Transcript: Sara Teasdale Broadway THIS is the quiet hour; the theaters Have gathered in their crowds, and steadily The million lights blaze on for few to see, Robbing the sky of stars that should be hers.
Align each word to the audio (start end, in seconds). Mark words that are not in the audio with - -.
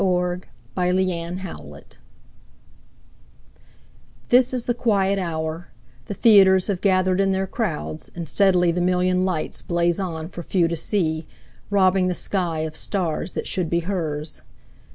Sara 0.01 0.39
Teasdale 0.75 1.35
Broadway 1.35 1.83
THIS 4.29 4.51
is 4.51 4.65
the 4.65 4.73
quiet 4.73 5.19
hour; 5.19 5.67
the 6.07 6.15
theaters 6.15 6.65
Have 6.65 6.81
gathered 6.81 7.21
in 7.21 7.31
their 7.33 7.45
crowds, 7.45 8.09
and 8.15 8.27
steadily 8.27 8.71
The 8.71 8.81
million 8.81 9.23
lights 9.23 9.61
blaze 9.61 9.99
on 9.99 10.27
for 10.29 10.41
few 10.41 10.67
to 10.67 10.75
see, 10.75 11.27
Robbing 11.69 12.07
the 12.07 12.15
sky 12.15 12.61
of 12.61 12.75
stars 12.75 13.33
that 13.33 13.45
should 13.45 13.69
be 13.69 13.81
hers. 13.81 14.41